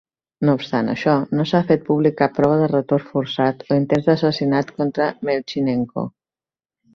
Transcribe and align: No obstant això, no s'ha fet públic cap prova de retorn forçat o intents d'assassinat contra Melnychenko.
No 0.47 0.53
obstant 0.59 0.87
això, 0.93 1.11
no 1.39 1.43
s'ha 1.49 1.59
fet 1.67 1.83
públic 1.89 2.15
cap 2.21 2.33
prova 2.37 2.55
de 2.61 2.69
retorn 2.71 3.05
forçat 3.11 3.61
o 3.69 3.77
intents 3.81 4.09
d'assassinat 4.09 4.73
contra 4.81 5.11
Melnychenko. 5.31 6.07